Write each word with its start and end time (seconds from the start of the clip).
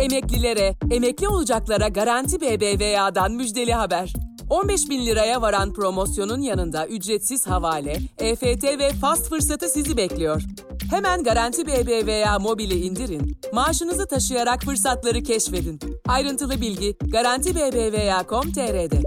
Emeklilere, 0.00 0.74
emekli 0.90 1.28
olacaklara 1.28 1.88
Garanti 1.88 2.40
BBVA'dan 2.40 3.32
müjdeli 3.32 3.72
haber. 3.72 4.12
15 4.50 4.90
bin 4.90 5.06
liraya 5.06 5.42
varan 5.42 5.72
promosyonun 5.72 6.40
yanında 6.40 6.86
ücretsiz 6.86 7.46
havale, 7.46 7.96
EFT 8.18 8.64
ve 8.64 8.92
fast 8.92 9.28
fırsatı 9.28 9.68
sizi 9.68 9.96
bekliyor. 9.96 10.42
Hemen 10.90 11.22
Garanti 11.22 11.66
BBVA 11.66 12.38
mobili 12.38 12.74
indirin, 12.74 13.36
maaşınızı 13.52 14.06
taşıyarak 14.06 14.62
fırsatları 14.62 15.22
keşfedin. 15.22 15.80
Ayrıntılı 16.08 16.60
bilgi 16.60 16.96
garantibbva.com.tr'de. 17.00 19.02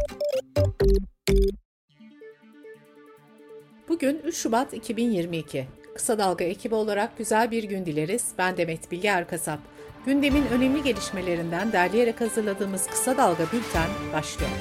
Bugün 3.90 4.22
3 4.26 4.36
Şubat 4.36 4.74
2022. 4.74 5.68
Kısa 5.96 6.18
Dalga 6.18 6.46
ekibi 6.46 6.76
olarak 6.76 7.18
güzel 7.18 7.52
bir 7.52 7.64
gün 7.64 7.86
dileriz. 7.86 8.26
Ben 8.38 8.58
Demet 8.58 8.92
Bilge 8.92 9.08
Erkasap. 9.08 9.73
Gündemin 10.06 10.46
önemli 10.46 10.84
gelişmelerinden 10.84 11.72
derleyerek 11.72 12.22
hazırladığımız 12.22 12.88
Kısa 12.88 13.18
Dalga 13.18 13.44
Bülten 13.44 13.90
başlıyor. 14.14 14.52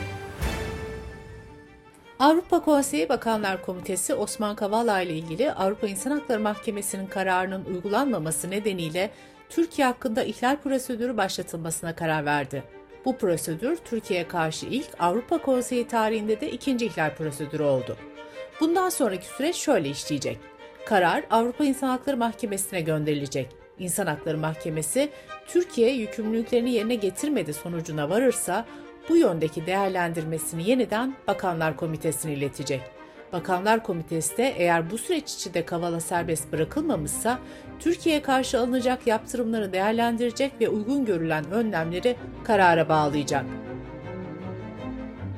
Avrupa 2.18 2.60
Konseyi 2.64 3.08
Bakanlar 3.08 3.62
Komitesi 3.62 4.14
Osman 4.14 4.56
Kavala 4.56 5.00
ile 5.00 5.14
ilgili 5.14 5.52
Avrupa 5.52 5.86
İnsan 5.86 6.10
Hakları 6.10 6.40
Mahkemesi'nin 6.40 7.06
kararının 7.06 7.64
uygulanmaması 7.64 8.50
nedeniyle 8.50 9.10
Türkiye 9.48 9.86
hakkında 9.86 10.24
ihlal 10.24 10.56
prosedürü 10.56 11.16
başlatılmasına 11.16 11.94
karar 11.94 12.24
verdi. 12.24 12.62
Bu 13.04 13.18
prosedür 13.18 13.76
Türkiye'ye 13.76 14.28
karşı 14.28 14.66
ilk 14.66 14.88
Avrupa 14.98 15.38
Konseyi 15.38 15.88
tarihinde 15.88 16.40
de 16.40 16.50
ikinci 16.50 16.86
ihlal 16.86 17.14
prosedürü 17.14 17.62
oldu. 17.62 17.96
Bundan 18.60 18.88
sonraki 18.88 19.26
süreç 19.26 19.56
şöyle 19.56 19.88
işleyecek. 19.88 20.38
Karar 20.86 21.24
Avrupa 21.30 21.64
İnsan 21.64 21.88
Hakları 21.88 22.16
Mahkemesi'ne 22.16 22.80
gönderilecek. 22.80 23.61
İnsan 23.82 24.06
Hakları 24.06 24.38
Mahkemesi 24.38 25.10
Türkiye 25.46 25.90
yükümlülüklerini 25.90 26.70
yerine 26.70 26.94
getirmedi 26.94 27.52
sonucuna 27.52 28.10
varırsa 28.10 28.66
bu 29.08 29.16
yöndeki 29.16 29.66
değerlendirmesini 29.66 30.70
yeniden 30.70 31.14
Bakanlar 31.26 31.76
Komitesi'ne 31.76 32.32
iletecek. 32.32 32.80
Bakanlar 33.32 33.82
Komitesi 33.82 34.36
de 34.36 34.54
eğer 34.56 34.90
bu 34.90 34.98
süreç 34.98 35.34
içinde 35.34 35.64
Kavala 35.64 36.00
serbest 36.00 36.52
bırakılmamışsa 36.52 37.38
Türkiye'ye 37.80 38.22
karşı 38.22 38.58
alınacak 38.58 39.06
yaptırımları 39.06 39.72
değerlendirecek 39.72 40.52
ve 40.60 40.68
uygun 40.68 41.04
görülen 41.04 41.50
önlemleri 41.50 42.16
karara 42.44 42.88
bağlayacak. 42.88 43.44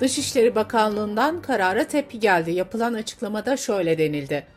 Dışişleri 0.01 0.55
Bakanlığı'ndan 0.55 1.43
karara 1.43 1.85
tepki 1.85 2.21
geldi. 2.21 2.51
Yapılan 2.51 2.95
açıklamada 2.95 3.57
şöyle 3.57 3.99
denildi. 3.99 4.54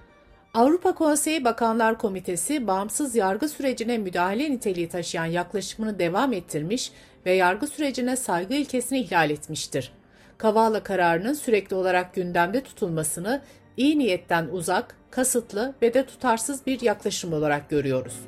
Avrupa 0.53 0.95
Konseyi 0.95 1.45
Bakanlar 1.45 1.97
Komitesi 1.97 2.67
bağımsız 2.67 3.15
yargı 3.15 3.49
sürecine 3.49 3.97
müdahale 3.97 4.51
niteliği 4.51 4.89
taşıyan 4.89 5.25
yaklaşımını 5.25 5.99
devam 5.99 6.33
ettirmiş 6.33 6.91
ve 7.25 7.33
yargı 7.33 7.67
sürecine 7.67 8.15
saygı 8.15 8.53
ilkesini 8.53 8.99
ihlal 8.99 9.29
etmiştir. 9.29 9.91
Kavala 10.37 10.83
kararının 10.83 11.33
sürekli 11.33 11.75
olarak 11.75 12.13
gündemde 12.15 12.63
tutulmasını 12.63 13.41
iyi 13.77 13.99
niyetten 13.99 14.47
uzak, 14.47 14.95
kasıtlı 15.11 15.73
ve 15.81 15.93
de 15.93 16.05
tutarsız 16.05 16.65
bir 16.65 16.81
yaklaşım 16.81 17.33
olarak 17.33 17.69
görüyoruz. 17.69 18.19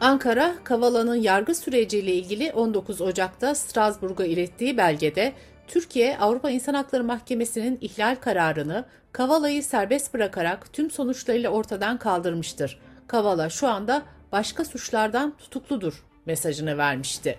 Ankara, 0.00 0.54
Kavala'nın 0.64 1.16
yargı 1.16 1.54
süreciyle 1.54 2.14
ilgili 2.14 2.52
19 2.52 3.00
Ocak'ta 3.00 3.54
Strasbourg'a 3.54 4.24
ilettiği 4.24 4.76
belgede 4.76 5.32
Türkiye, 5.68 6.18
Avrupa 6.18 6.50
İnsan 6.50 6.74
Hakları 6.74 7.04
Mahkemesi'nin 7.04 7.78
ihlal 7.80 8.16
kararını 8.16 8.84
Kavala'yı 9.12 9.62
serbest 9.62 10.14
bırakarak 10.14 10.72
tüm 10.72 10.90
sonuçlarıyla 10.90 11.50
ortadan 11.50 11.98
kaldırmıştır. 11.98 12.80
Kavala 13.06 13.50
şu 13.50 13.68
anda 13.68 14.02
başka 14.32 14.64
suçlardan 14.64 15.36
tutukludur 15.38 16.04
mesajını 16.26 16.78
vermişti. 16.78 17.38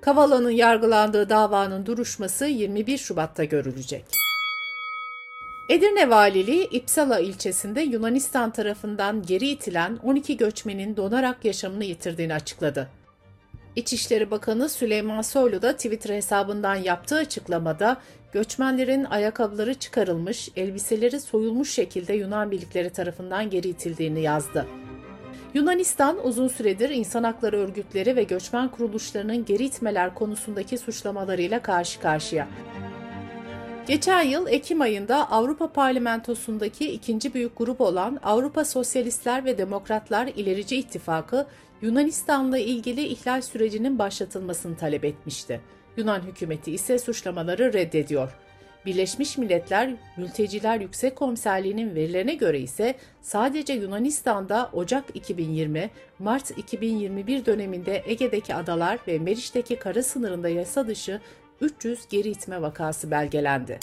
Kavala'nın 0.00 0.50
yargılandığı 0.50 1.28
davanın 1.28 1.86
duruşması 1.86 2.46
21 2.46 2.98
Şubat'ta 2.98 3.44
görülecek. 3.44 4.04
Edirne 5.68 6.10
Valiliği 6.10 6.68
İpsala 6.70 7.18
ilçesinde 7.18 7.80
Yunanistan 7.80 8.50
tarafından 8.50 9.22
geri 9.22 9.48
itilen 9.48 9.98
12 10.02 10.36
göçmenin 10.36 10.96
donarak 10.96 11.44
yaşamını 11.44 11.84
yitirdiğini 11.84 12.34
açıkladı. 12.34 12.88
İçişleri 13.76 14.30
Bakanı 14.30 14.68
Süleyman 14.68 15.22
Soylu 15.22 15.62
da 15.62 15.76
Twitter 15.76 16.14
hesabından 16.14 16.74
yaptığı 16.74 17.16
açıklamada 17.16 17.96
göçmenlerin 18.32 19.04
ayakkabıları 19.04 19.74
çıkarılmış, 19.74 20.48
elbiseleri 20.56 21.20
soyulmuş 21.20 21.70
şekilde 21.70 22.12
Yunan 22.12 22.50
birlikleri 22.50 22.90
tarafından 22.90 23.50
geri 23.50 23.68
itildiğini 23.68 24.20
yazdı. 24.20 24.66
Yunanistan 25.54 26.26
uzun 26.26 26.48
süredir 26.48 26.90
insan 26.90 27.24
hakları 27.24 27.56
örgütleri 27.56 28.16
ve 28.16 28.22
göçmen 28.22 28.68
kuruluşlarının 28.68 29.44
geri 29.44 29.64
itmeler 29.64 30.14
konusundaki 30.14 30.78
suçlamalarıyla 30.78 31.62
karşı 31.62 32.00
karşıya. 32.00 32.48
Geçen 33.86 34.22
yıl 34.22 34.46
Ekim 34.46 34.80
ayında 34.80 35.30
Avrupa 35.30 35.72
Parlamentosu'ndaki 35.72 36.90
ikinci 36.90 37.34
büyük 37.34 37.58
grup 37.58 37.80
olan 37.80 38.20
Avrupa 38.22 38.64
Sosyalistler 38.64 39.44
ve 39.44 39.58
Demokratlar 39.58 40.26
İlerici 40.26 40.76
İttifakı 40.76 41.46
Yunanistan'la 41.82 42.58
ilgili 42.58 43.06
ihlal 43.06 43.42
sürecinin 43.42 43.98
başlatılmasını 43.98 44.76
talep 44.76 45.04
etmişti. 45.04 45.60
Yunan 45.96 46.20
hükümeti 46.20 46.72
ise 46.72 46.98
suçlamaları 46.98 47.72
reddediyor. 47.72 48.32
Birleşmiş 48.86 49.38
Milletler 49.38 49.94
Mülteciler 50.16 50.80
Yüksek 50.80 51.16
Komiserliği'nin 51.16 51.94
verilerine 51.94 52.34
göre 52.34 52.60
ise 52.60 52.94
sadece 53.22 53.72
Yunanistan'da 53.72 54.70
Ocak 54.72 55.04
2020, 55.14 55.90
Mart 56.18 56.58
2021 56.58 57.46
döneminde 57.46 58.02
Ege'deki 58.06 58.54
adalar 58.54 58.98
ve 59.08 59.18
Meriç'teki 59.18 59.76
kara 59.76 60.02
sınırında 60.02 60.48
yasa 60.48 60.86
dışı 60.86 61.20
300 61.60 62.08
geri 62.08 62.28
itme 62.28 62.62
vakası 62.62 63.10
belgelendi. 63.10 63.78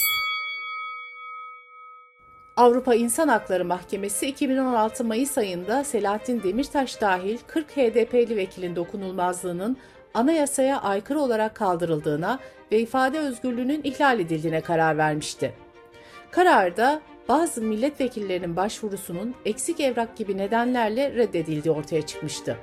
Avrupa 2.57 2.95
İnsan 2.95 3.27
Hakları 3.27 3.65
Mahkemesi 3.65 4.27
2016 4.27 5.03
Mayıs 5.03 5.37
ayında 5.37 5.83
Selahattin 5.83 6.43
Demirtaş 6.43 7.01
dahil 7.01 7.37
40 7.47 7.77
HDP'li 7.77 8.35
vekilin 8.35 8.75
dokunulmazlığının 8.75 9.77
anayasaya 10.13 10.81
aykırı 10.81 11.19
olarak 11.19 11.55
kaldırıldığına 11.55 12.39
ve 12.71 12.79
ifade 12.79 13.19
özgürlüğünün 13.19 13.81
ihlal 13.83 14.19
edildiğine 14.19 14.61
karar 14.61 14.97
vermişti. 14.97 15.53
Kararda 16.31 17.01
bazı 17.29 17.61
milletvekillerinin 17.61 18.55
başvurusunun 18.55 19.35
eksik 19.45 19.79
evrak 19.79 20.17
gibi 20.17 20.37
nedenlerle 20.37 21.11
reddedildiği 21.11 21.73
ortaya 21.73 22.01
çıkmıştı. 22.01 22.57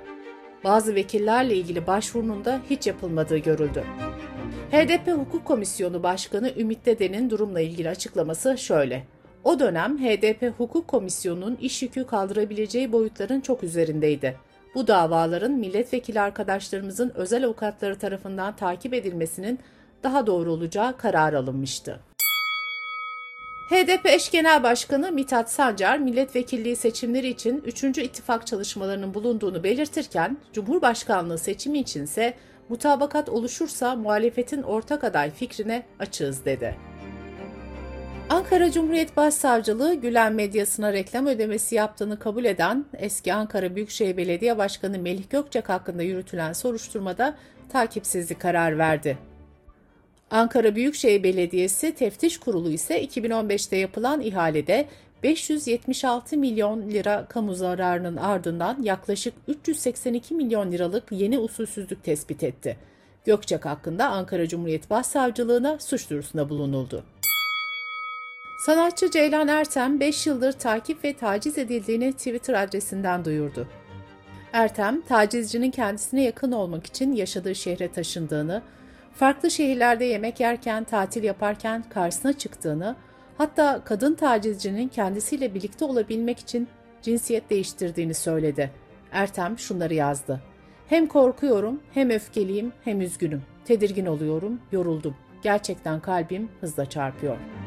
Bazı 0.64 0.94
vekillerle 0.94 1.56
ilgili 1.56 1.86
başvurunun 1.86 2.44
da 2.44 2.60
hiç 2.70 2.86
yapılmadığı 2.86 3.38
görüldü. 3.38 3.84
HDP 4.70 5.08
Hukuk 5.08 5.44
Komisyonu 5.44 6.02
Başkanı 6.02 6.52
Ümit 6.56 6.86
Dede'nin 6.86 7.30
durumla 7.30 7.60
ilgili 7.60 7.88
açıklaması 7.88 8.58
şöyle. 8.58 9.06
O 9.44 9.58
dönem 9.58 9.98
HDP 9.98 10.52
Hukuk 10.58 10.88
Komisyonu'nun 10.88 11.56
iş 11.56 11.82
yükü 11.82 12.06
kaldırabileceği 12.06 12.92
boyutların 12.92 13.40
çok 13.40 13.62
üzerindeydi. 13.62 14.36
Bu 14.74 14.86
davaların 14.86 15.52
milletvekili 15.52 16.20
arkadaşlarımızın 16.20 17.12
özel 17.14 17.44
avukatları 17.44 17.98
tarafından 17.98 18.56
takip 18.56 18.94
edilmesinin 18.94 19.58
daha 20.02 20.26
doğru 20.26 20.52
olacağı 20.52 20.96
karar 20.96 21.32
alınmıştı. 21.32 22.00
HDP 23.70 24.06
eş 24.06 24.30
genel 24.30 24.62
başkanı 24.62 25.12
Mithat 25.12 25.50
Sancar, 25.50 25.98
milletvekilliği 25.98 26.76
seçimleri 26.76 27.28
için 27.28 27.62
3. 27.66 27.84
ittifak 27.84 28.46
çalışmalarının 28.46 29.14
bulunduğunu 29.14 29.64
belirtirken, 29.64 30.38
Cumhurbaşkanlığı 30.52 31.38
seçimi 31.38 31.78
içinse 31.78 32.34
mutabakat 32.68 33.28
oluşursa 33.28 33.96
muhalefetin 33.96 34.62
ortak 34.62 35.04
aday 35.04 35.30
fikrine 35.30 35.82
açığız 35.98 36.44
dedi. 36.44 36.89
Ankara 38.30 38.72
Cumhuriyet 38.72 39.16
Başsavcılığı 39.16 39.94
Gülen 39.94 40.32
medyasına 40.32 40.92
reklam 40.92 41.26
ödemesi 41.26 41.74
yaptığını 41.74 42.18
kabul 42.18 42.44
eden 42.44 42.84
eski 42.98 43.34
Ankara 43.34 43.76
Büyükşehir 43.76 44.16
Belediye 44.16 44.58
Başkanı 44.58 44.98
Melih 44.98 45.30
Gökçek 45.30 45.68
hakkında 45.68 46.02
yürütülen 46.02 46.52
soruşturmada 46.52 47.36
takipsizlik 47.68 48.40
karar 48.40 48.78
verdi. 48.78 49.18
Ankara 50.30 50.76
Büyükşehir 50.76 51.22
Belediyesi 51.22 51.94
Teftiş 51.94 52.38
Kurulu 52.38 52.70
ise 52.70 53.04
2015'te 53.04 53.76
yapılan 53.76 54.20
ihalede 54.20 54.88
576 55.22 56.36
milyon 56.36 56.90
lira 56.90 57.26
kamu 57.28 57.54
zararının 57.54 58.16
ardından 58.16 58.82
yaklaşık 58.82 59.34
382 59.48 60.34
milyon 60.34 60.72
liralık 60.72 61.04
yeni 61.12 61.38
usulsüzlük 61.38 62.04
tespit 62.04 62.42
etti. 62.42 62.76
Gökçek 63.24 63.64
hakkında 63.64 64.08
Ankara 64.08 64.48
Cumhuriyet 64.48 64.90
Başsavcılığına 64.90 65.78
suç 65.78 66.10
duyurusunda 66.10 66.48
bulunuldu. 66.48 67.04
Sanatçı 68.60 69.10
Ceylan 69.10 69.48
Ertem 69.48 70.00
5 70.00 70.26
yıldır 70.26 70.52
takip 70.52 71.04
ve 71.04 71.12
taciz 71.12 71.58
edildiğini 71.58 72.12
Twitter 72.12 72.54
adresinden 72.54 73.24
duyurdu. 73.24 73.68
Ertem, 74.52 75.00
tacizcinin 75.00 75.70
kendisine 75.70 76.22
yakın 76.22 76.52
olmak 76.52 76.86
için 76.86 77.12
yaşadığı 77.12 77.54
şehre 77.54 77.92
taşındığını, 77.92 78.62
farklı 79.14 79.50
şehirlerde 79.50 80.04
yemek 80.04 80.40
yerken, 80.40 80.84
tatil 80.84 81.22
yaparken 81.22 81.84
karşısına 81.90 82.32
çıktığını, 82.32 82.96
hatta 83.38 83.84
kadın 83.84 84.14
tacizcinin 84.14 84.88
kendisiyle 84.88 85.54
birlikte 85.54 85.84
olabilmek 85.84 86.38
için 86.38 86.68
cinsiyet 87.02 87.50
değiştirdiğini 87.50 88.14
söyledi. 88.14 88.70
Ertem 89.12 89.58
şunları 89.58 89.94
yazdı. 89.94 90.40
Hem 90.86 91.06
korkuyorum, 91.06 91.80
hem 91.94 92.10
öfkeliyim, 92.10 92.72
hem 92.84 93.00
üzgünüm. 93.00 93.42
Tedirgin 93.64 94.06
oluyorum, 94.06 94.60
yoruldum. 94.72 95.16
Gerçekten 95.42 96.00
kalbim 96.00 96.48
hızla 96.60 96.86
çarpıyor.'' 96.86 97.59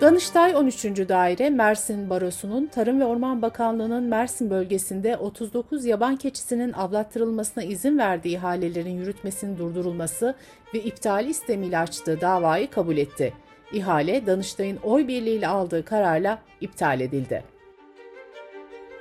Danıştay 0.00 0.56
13. 0.56 0.84
Daire 0.84 1.50
Mersin 1.50 2.10
Barosu'nun 2.10 2.66
Tarım 2.66 3.00
ve 3.00 3.04
Orman 3.04 3.42
Bakanlığı'nın 3.42 4.02
Mersin 4.02 4.50
bölgesinde 4.50 5.16
39 5.16 5.84
yaban 5.84 6.16
keçisinin 6.16 6.72
avlattırılmasına 6.72 7.64
izin 7.64 7.98
verdiği 7.98 8.36
ihalelerin 8.36 8.98
yürütmesinin 8.98 9.58
durdurulması 9.58 10.34
ve 10.74 10.78
iptali 10.78 11.30
istemiyle 11.30 11.78
açtığı 11.78 12.20
davayı 12.20 12.70
kabul 12.70 12.96
etti. 12.96 13.32
İhale 13.72 14.26
Danıştay'ın 14.26 14.76
oy 14.76 15.08
birliğiyle 15.08 15.48
aldığı 15.48 15.84
kararla 15.84 16.38
iptal 16.60 17.00
edildi. 17.00 17.44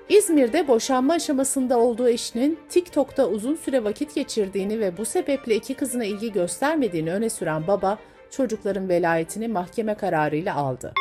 İzmir'de 0.09 0.67
boşanma 0.67 1.13
aşamasında 1.13 1.79
olduğu 1.79 2.07
eşinin 2.09 2.59
TikTok'ta 2.69 3.27
uzun 3.27 3.55
süre 3.55 3.83
vakit 3.83 4.15
geçirdiğini 4.15 4.79
ve 4.79 4.97
bu 4.97 5.05
sebeple 5.05 5.55
iki 5.55 5.73
kızına 5.73 6.05
ilgi 6.05 6.31
göstermediğini 6.31 7.13
öne 7.13 7.29
süren 7.29 7.67
baba, 7.67 7.97
çocukların 8.33 8.89
velayetini 8.89 9.47
mahkeme 9.47 9.95
kararıyla 9.95 10.55
aldı. 10.55 10.93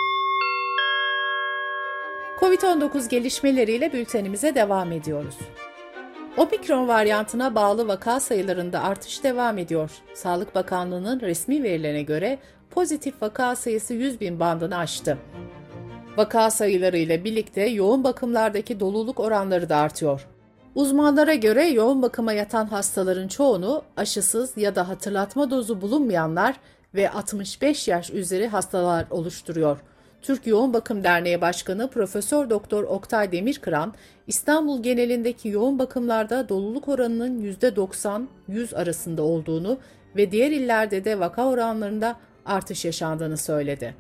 Covid-19 2.41 3.09
gelişmeleriyle 3.09 3.93
bültenimize 3.93 4.55
devam 4.55 4.93
ediyoruz. 4.93 5.39
Omikron 6.37 6.89
varyantına 6.89 7.55
bağlı 7.55 7.89
vaka 7.89 8.21
sayılarında 8.21 8.83
artış 8.83 9.25
devam 9.25 9.59
ediyor. 9.59 9.91
Sağlık 10.15 10.55
Bakanlığı'nın 10.55 11.21
resmi 11.21 11.63
verilerine 11.63 12.03
göre 12.03 12.39
pozitif 12.71 13.23
vaka 13.23 13.57
sayısı 13.57 13.95
100 13.95 14.21
bin 14.21 14.41
bandını 14.41 14.77
aştı. 14.77 15.19
Vaka 16.17 16.51
sayıları 16.51 16.97
ile 16.99 17.25
birlikte 17.25 17.63
yoğun 17.63 18.05
bakımlardaki 18.05 18.81
doluluk 18.81 19.21
oranları 19.21 19.69
da 19.69 19.77
artıyor. 19.77 20.29
Uzmanlara 20.75 21.35
göre 21.35 21.65
yoğun 21.65 22.03
bakıma 22.03 22.33
yatan 22.33 22.67
hastaların 22.67 23.29
çoğunu 23.29 23.83
aşısız 23.97 24.57
ya 24.57 24.75
da 24.75 24.89
hatırlatma 24.89 25.51
dozu 25.51 25.81
bulunmayanlar 25.81 26.57
ve 26.95 27.11
65 27.11 27.89
yaş 27.89 28.11
üzeri 28.11 28.49
hastalar 28.49 29.07
oluşturuyor. 29.11 29.79
Türk 30.23 30.47
Yoğun 30.47 30.73
Bakım 30.73 31.05
Derneği 31.05 31.41
Başkanı 31.41 31.91
Profesör 31.91 32.51
Doktor 32.51 32.85
Oktay 32.85 33.33
Demirkıran, 33.33 33.95
İstanbul 34.27 34.83
genelindeki 34.83 35.49
yoğun 35.49 35.79
bakımlarda 35.79 36.49
doluluk 36.49 36.89
oranının 36.89 37.57
%90-100 37.61 38.77
arasında 38.77 39.23
olduğunu 39.23 39.79
ve 40.17 40.33
diğer 40.33 40.51
illerde 40.51 41.05
de 41.05 41.21
vaka 41.21 41.49
oranlarında 41.49 42.17
artış 42.47 42.85
yaşandığını 42.85 43.37
söyledi. 43.37 43.95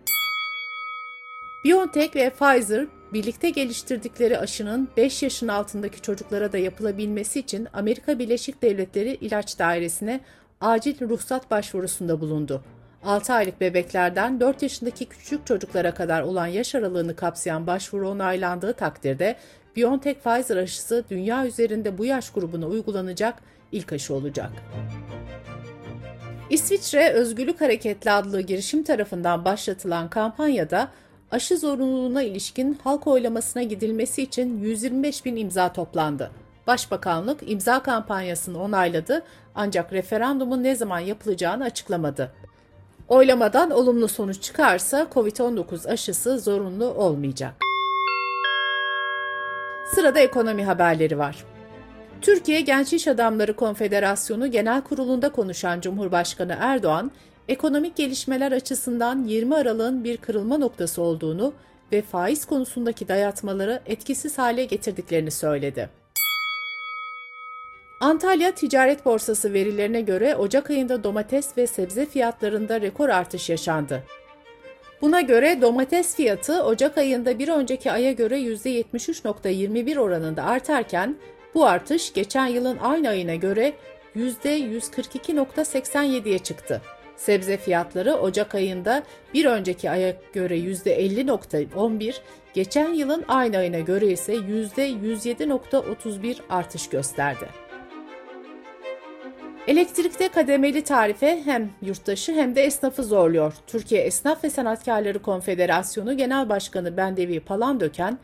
BioNTech 1.65 2.17
ve 2.17 2.31
Pfizer 2.31 2.87
birlikte 3.13 3.51
geliştirdikleri 3.51 4.39
aşının 4.39 4.89
5 4.97 5.23
yaşın 5.23 5.49
altındaki 5.49 6.03
çocuklara 6.03 6.53
da 6.53 6.59
yapılabilmesi 6.59 7.41
için 7.41 7.69
Amerika 7.73 8.19
Birleşik 8.19 8.63
Devletleri 8.63 9.15
İlaç 9.15 9.59
Dairesi'ne 9.59 10.21
acil 10.61 11.09
ruhsat 11.09 11.51
başvurusunda 11.51 12.21
bulundu. 12.21 12.63
6 13.05 13.33
aylık 13.33 13.61
bebeklerden 13.61 14.41
4 14.41 14.63
yaşındaki 14.63 15.07
küçük 15.07 15.47
çocuklara 15.47 15.95
kadar 15.95 16.23
olan 16.23 16.47
yaş 16.47 16.75
aralığını 16.75 17.17
kapsayan 17.17 17.67
başvuru 17.67 18.09
onaylandığı 18.09 18.73
takdirde 18.73 19.37
BioNTech 19.77 20.21
Pfizer 20.21 20.57
aşısı 20.57 21.05
dünya 21.11 21.47
üzerinde 21.47 21.99
bu 21.99 22.05
yaş 22.05 22.31
grubuna 22.31 22.67
uygulanacak 22.67 23.35
ilk 23.73 23.93
aşı 23.93 24.15
olacak. 24.15 24.51
İsviçre 26.51 27.11
Özgürlük 27.11 27.61
Hareketli 27.61 28.11
adlı 28.11 28.41
girişim 28.41 28.83
tarafından 28.83 29.45
başlatılan 29.45 30.11
kampanyada 30.11 30.89
aşı 31.31 31.59
zorunluluğuna 31.59 32.23
ilişkin 32.23 32.79
halk 32.85 33.07
oylamasına 33.07 33.63
gidilmesi 33.63 34.23
için 34.23 34.59
125 34.59 35.25
bin 35.25 35.37
imza 35.37 35.73
toplandı. 35.73 36.31
Başbakanlık 36.67 37.51
imza 37.51 37.83
kampanyasını 37.83 38.63
onayladı 38.63 39.23
ancak 39.55 39.93
referandumun 39.93 40.63
ne 40.63 40.75
zaman 40.75 40.99
yapılacağını 40.99 41.65
açıklamadı. 41.65 42.33
Oylamadan 43.13 43.71
olumlu 43.71 44.09
sonuç 44.09 44.43
çıkarsa 44.43 45.07
COVID-19 45.15 45.89
aşısı 45.89 46.39
zorunlu 46.39 46.85
olmayacak. 46.85 47.55
Sırada 49.95 50.21
ekonomi 50.21 50.65
haberleri 50.65 51.19
var. 51.19 51.45
Türkiye 52.21 52.61
Genç 52.61 52.93
İş 52.93 53.09
Adamları 53.09 53.57
Konfederasyonu 53.57 54.51
Genel 54.51 54.83
Kurulu'nda 54.83 55.33
konuşan 55.33 55.81
Cumhurbaşkanı 55.81 56.57
Erdoğan, 56.61 57.11
ekonomik 57.49 57.97
gelişmeler 57.97 58.53
açısından 58.53 59.25
20 59.25 59.55
Aralık'ın 59.55 60.05
bir 60.05 60.17
kırılma 60.17 60.59
noktası 60.59 61.03
olduğunu 61.03 61.53
ve 61.93 62.03
faiz 62.03 62.45
konusundaki 62.45 63.09
dayatmaları 63.09 63.81
etkisiz 63.87 64.39
hale 64.39 64.65
getirdiklerini 64.65 65.31
söyledi. 65.31 66.02
Antalya 68.03 68.53
Ticaret 68.53 69.05
Borsası 69.05 69.53
verilerine 69.53 70.01
göre 70.01 70.37
Ocak 70.37 70.71
ayında 70.71 71.05
domates 71.05 71.57
ve 71.57 71.67
sebze 71.67 72.07
fiyatlarında 72.07 72.81
rekor 72.81 73.09
artış 73.09 73.51
yaşandı. 73.51 74.03
Buna 75.01 75.21
göre 75.21 75.59
domates 75.61 76.17
fiyatı 76.17 76.65
Ocak 76.65 76.99
ayında 76.99 77.39
bir 77.39 77.49
önceki 77.49 77.93
aya 77.93 78.13
göre 78.13 78.41
%73.21 78.41 79.99
oranında 79.99 80.45
artarken 80.45 81.17
bu 81.55 81.67
artış 81.67 82.13
geçen 82.13 82.47
yılın 82.47 82.79
aynı 82.79 83.09
ayına 83.09 83.35
göre 83.35 83.73
%142.87'ye 84.17 86.39
çıktı. 86.39 86.83
Sebze 87.17 87.57
fiyatları 87.57 88.15
Ocak 88.15 88.55
ayında 88.55 89.03
bir 89.35 89.45
önceki 89.45 89.91
aya 89.91 90.17
göre 90.33 90.59
%50.11, 90.59 92.15
geçen 92.55 92.93
yılın 92.93 93.25
aynı 93.29 93.57
ayına 93.57 93.81
göre 93.81 94.07
ise 94.07 94.35
%107.31 94.35 96.37
artış 96.51 96.89
gösterdi. 96.89 97.49
Elektrikte 99.67 100.29
kademeli 100.29 100.85
tarife 100.85 101.43
hem 101.45 101.71
yurttaşı 101.83 102.33
hem 102.33 102.57
de 102.57 102.63
esnafı 102.63 103.05
zorluyor. 103.05 103.55
Türkiye 103.67 104.03
Esnaf 104.03 104.45
ve 104.45 104.51
Sanatkarları 104.51 105.23
Konfederasyonu 105.23 106.17
Genel 106.17 106.49
Başkanı 106.49 106.97
Bendevi 106.97 107.41
Palandöken, 107.41 108.19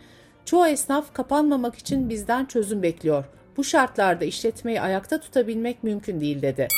çoğu 0.44 0.66
esnaf 0.66 1.14
kapanmamak 1.14 1.78
için 1.78 2.08
bizden 2.08 2.44
çözüm 2.44 2.82
bekliyor. 2.82 3.24
Bu 3.56 3.64
şartlarda 3.64 4.24
işletmeyi 4.24 4.80
ayakta 4.80 5.20
tutabilmek 5.20 5.82
mümkün 5.82 6.20
değil 6.20 6.42
dedi. 6.42 6.68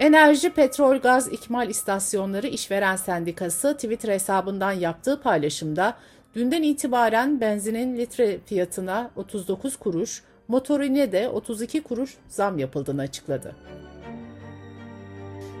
Enerji, 0.00 0.50
Petrol, 0.50 0.96
Gaz 0.96 1.32
İkmal 1.32 1.70
İstasyonları 1.70 2.46
İşveren 2.46 2.96
Sendikası 2.96 3.74
Twitter 3.74 4.12
hesabından 4.12 4.72
yaptığı 4.72 5.20
paylaşımda 5.20 5.96
dünden 6.34 6.62
itibaren 6.62 7.40
benzinin 7.40 7.96
litre 7.96 8.38
fiyatına 8.46 9.10
39 9.16 9.76
kuruş, 9.76 10.22
motorine 10.48 11.12
de 11.12 11.28
32 11.28 11.82
kuruş 11.82 12.16
zam 12.28 12.58
yapıldığını 12.58 13.02
açıkladı. 13.02 13.56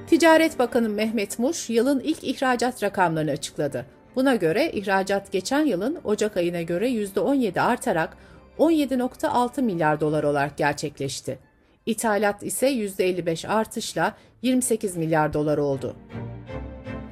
Ticaret 0.06 0.58
Bakanı 0.58 0.88
Mehmet 0.88 1.38
Muş 1.38 1.70
yılın 1.70 2.00
ilk 2.00 2.24
ihracat 2.24 2.82
rakamlarını 2.82 3.30
açıkladı. 3.30 3.86
Buna 4.16 4.34
göre 4.34 4.70
ihracat 4.70 5.32
geçen 5.32 5.64
yılın 5.64 5.98
Ocak 6.04 6.36
ayına 6.36 6.62
göre 6.62 6.88
%17 6.90 7.60
artarak 7.60 8.16
17.6 8.58 9.62
milyar 9.62 10.00
dolar 10.00 10.24
olarak 10.24 10.56
gerçekleşti. 10.56 11.38
İthalat 11.86 12.42
ise 12.42 12.68
%55 12.70 13.48
artışla 13.48 14.14
28 14.42 14.96
milyar 14.96 15.32
dolar 15.32 15.58
oldu. 15.58 15.96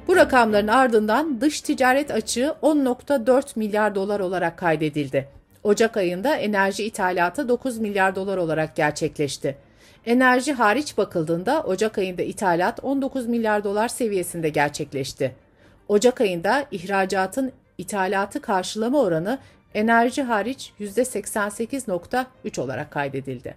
Bu 0.07 0.15
rakamların 0.15 0.67
ardından 0.67 1.41
dış 1.41 1.61
ticaret 1.61 2.11
açığı 2.11 2.55
10.4 2.61 3.43
milyar 3.55 3.95
dolar 3.95 4.19
olarak 4.19 4.57
kaydedildi. 4.57 5.27
Ocak 5.63 5.97
ayında 5.97 6.35
enerji 6.35 6.83
ithalatı 6.83 7.49
9 7.49 7.77
milyar 7.77 8.15
dolar 8.15 8.37
olarak 8.37 8.75
gerçekleşti. 8.75 9.57
Enerji 10.05 10.53
hariç 10.53 10.97
bakıldığında 10.97 11.63
Ocak 11.63 11.97
ayında 11.97 12.21
ithalat 12.21 12.79
19 12.83 13.27
milyar 13.27 13.63
dolar 13.63 13.87
seviyesinde 13.87 14.49
gerçekleşti. 14.49 15.35
Ocak 15.87 16.21
ayında 16.21 16.65
ihracatın 16.71 17.51
ithalatı 17.77 18.41
karşılama 18.41 19.01
oranı 19.01 19.39
enerji 19.73 20.23
hariç 20.23 20.73
%88.3 20.79 22.61
olarak 22.61 22.91
kaydedildi. 22.91 23.55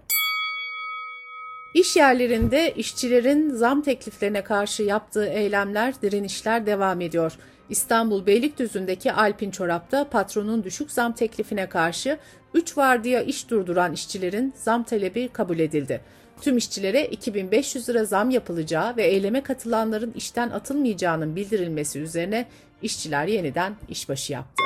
İş 1.75 1.97
yerlerinde 1.97 2.73
işçilerin 2.73 3.51
zam 3.51 3.83
tekliflerine 3.83 4.45
karşı 4.45 4.83
yaptığı 4.83 5.27
eylemler, 5.27 5.95
direnişler 6.03 6.67
devam 6.67 7.01
ediyor. 7.01 7.33
İstanbul 7.71 8.27
Beylikdüzü'ndeki 8.27 9.13
Alpin 9.13 9.51
Çorap'ta 9.51 10.09
patronun 10.09 10.65
düşük 10.65 10.91
zam 10.91 11.13
teklifine 11.13 11.69
karşı 11.69 12.19
3 12.55 12.77
vardiya 12.77 13.23
iş 13.23 13.51
durduran 13.51 13.93
işçilerin 13.93 14.55
zam 14.57 14.83
talebi 14.83 15.29
kabul 15.29 15.59
edildi. 15.59 16.01
Tüm 16.41 16.57
işçilere 16.57 17.07
2500 17.07 17.89
lira 17.89 18.05
zam 18.05 18.31
yapılacağı 18.31 18.97
ve 18.97 19.05
eyleme 19.05 19.43
katılanların 19.43 20.13
işten 20.13 20.51
atılmayacağının 20.51 21.37
bildirilmesi 21.37 22.01
üzerine 22.01 22.47
işçiler 22.83 23.27
yeniden 23.27 23.77
işbaşı 23.89 24.33
yaptı. 24.33 24.63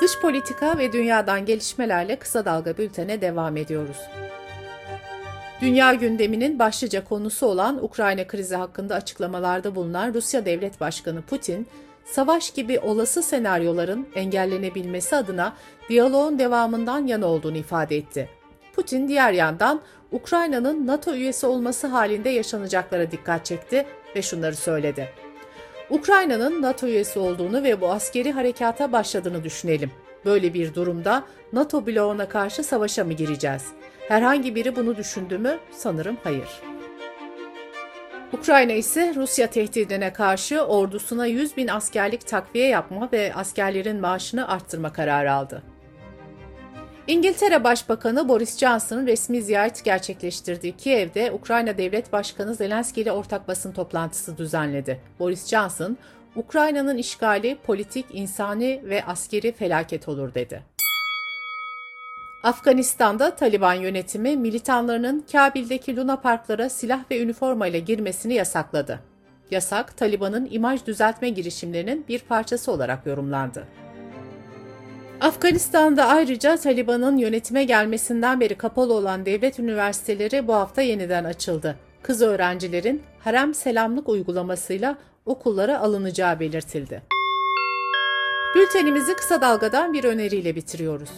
Dış 0.00 0.18
politika 0.18 0.78
ve 0.78 0.92
dünyadan 0.92 1.46
gelişmelerle 1.46 2.16
kısa 2.16 2.44
dalga 2.44 2.78
bültene 2.78 3.20
devam 3.20 3.56
ediyoruz. 3.56 3.96
Dünya 5.62 5.94
gündeminin 5.94 6.58
başlıca 6.58 7.04
konusu 7.04 7.46
olan 7.46 7.84
Ukrayna 7.84 8.26
krizi 8.26 8.56
hakkında 8.56 8.94
açıklamalarda 8.94 9.74
bulunan 9.74 10.14
Rusya 10.14 10.46
Devlet 10.46 10.80
Başkanı 10.80 11.22
Putin, 11.22 11.66
savaş 12.04 12.50
gibi 12.50 12.78
olası 12.78 13.22
senaryoların 13.22 14.08
engellenebilmesi 14.14 15.16
adına 15.16 15.52
diyaloğun 15.88 16.38
devamından 16.38 17.06
yana 17.06 17.26
olduğunu 17.26 17.56
ifade 17.56 17.96
etti. 17.96 18.28
Putin 18.72 19.08
diğer 19.08 19.32
yandan 19.32 19.80
Ukrayna'nın 20.12 20.86
NATO 20.86 21.14
üyesi 21.14 21.46
olması 21.46 21.86
halinde 21.86 22.28
yaşanacaklara 22.28 23.10
dikkat 23.10 23.44
çekti 23.46 23.86
ve 24.16 24.22
şunları 24.22 24.56
söyledi. 24.56 25.08
Ukrayna'nın 25.90 26.62
NATO 26.62 26.86
üyesi 26.86 27.18
olduğunu 27.18 27.62
ve 27.62 27.80
bu 27.80 27.90
askeri 27.90 28.32
harekata 28.32 28.92
başladığını 28.92 29.44
düşünelim. 29.44 29.90
Böyle 30.24 30.54
bir 30.54 30.74
durumda 30.74 31.24
NATO 31.52 31.86
bloğuna 31.86 32.28
karşı 32.28 32.64
savaşa 32.64 33.04
mı 33.04 33.12
gireceğiz? 33.12 33.62
Herhangi 34.12 34.54
biri 34.54 34.76
bunu 34.76 34.96
düşündü 34.96 35.38
mü? 35.38 35.58
Sanırım 35.70 36.16
hayır. 36.24 36.48
Ukrayna 38.32 38.72
ise 38.72 39.12
Rusya 39.16 39.46
tehdidine 39.46 40.12
karşı 40.12 40.60
ordusuna 40.60 41.26
100 41.26 41.56
bin 41.56 41.68
askerlik 41.68 42.26
takviye 42.26 42.68
yapma 42.68 43.08
ve 43.12 43.34
askerlerin 43.34 44.00
maaşını 44.00 44.48
arttırma 44.48 44.92
kararı 44.92 45.32
aldı. 45.32 45.62
İngiltere 47.06 47.64
Başbakanı 47.64 48.28
Boris 48.28 48.58
Johnson'ın 48.58 49.06
resmi 49.06 49.42
ziyaret 49.42 49.84
gerçekleştirdiği 49.84 50.76
Kiev'de 50.76 51.32
Ukrayna 51.32 51.78
Devlet 51.78 52.12
Başkanı 52.12 52.54
Zelenski 52.54 53.00
ile 53.00 53.12
ortak 53.12 53.48
basın 53.48 53.72
toplantısı 53.72 54.38
düzenledi. 54.38 55.00
Boris 55.18 55.46
Johnson, 55.46 55.96
Ukrayna'nın 56.36 56.98
işgali 56.98 57.58
politik, 57.62 58.06
insani 58.12 58.80
ve 58.84 59.04
askeri 59.04 59.52
felaket 59.52 60.08
olur 60.08 60.34
dedi. 60.34 60.72
Afganistan'da 62.42 63.36
Taliban 63.36 63.74
yönetimi 63.74 64.36
militanlarının 64.36 65.24
Kabil'deki 65.32 65.96
Luna 65.96 66.16
Parklara 66.16 66.68
silah 66.68 67.00
ve 67.10 67.20
üniforma 67.20 67.66
ile 67.66 67.78
girmesini 67.78 68.34
yasakladı. 68.34 69.00
Yasak, 69.50 69.96
Taliban'ın 69.96 70.48
imaj 70.50 70.86
düzeltme 70.86 71.28
girişimlerinin 71.28 72.04
bir 72.08 72.18
parçası 72.18 72.72
olarak 72.72 73.06
yorumlandı. 73.06 73.64
Afganistan'da 75.20 76.06
ayrıca 76.06 76.56
Taliban'ın 76.56 77.16
yönetime 77.16 77.64
gelmesinden 77.64 78.40
beri 78.40 78.54
kapalı 78.54 78.94
olan 78.94 79.26
devlet 79.26 79.58
üniversiteleri 79.58 80.48
bu 80.48 80.54
hafta 80.54 80.82
yeniden 80.82 81.24
açıldı. 81.24 81.76
Kız 82.02 82.22
öğrencilerin 82.22 83.02
harem 83.20 83.54
selamlık 83.54 84.08
uygulamasıyla 84.08 84.96
okullara 85.26 85.80
alınacağı 85.80 86.40
belirtildi. 86.40 87.02
Bültenimizi 88.54 89.14
kısa 89.14 89.40
dalgadan 89.40 89.92
bir 89.92 90.04
öneriyle 90.04 90.56
bitiriyoruz. 90.56 91.10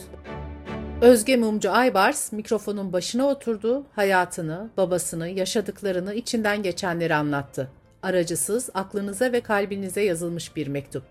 Özge 1.04 1.36
Mumcu 1.36 1.70
Aybars 1.70 2.32
mikrofonun 2.32 2.92
başına 2.92 3.26
oturdu, 3.26 3.86
hayatını, 3.92 4.70
babasını, 4.76 5.28
yaşadıklarını, 5.28 6.14
içinden 6.14 6.62
geçenleri 6.62 7.14
anlattı. 7.14 7.68
Aracısız, 8.02 8.70
aklınıza 8.74 9.32
ve 9.32 9.40
kalbinize 9.40 10.00
yazılmış 10.00 10.56
bir 10.56 10.66
mektup. 10.66 11.02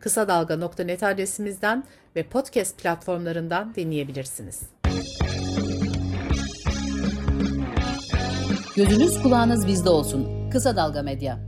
Kısa 0.00 0.28
Dalga.net 0.28 1.02
adresimizden 1.02 1.84
ve 2.16 2.22
podcast 2.22 2.78
platformlarından 2.78 3.74
dinleyebilirsiniz. 3.74 4.60
Gözünüz 8.76 9.22
kulağınız 9.22 9.66
bizde 9.66 9.90
olsun. 9.90 10.50
Kısa 10.50 10.76
Dalga 10.76 11.02
Medya. 11.02 11.47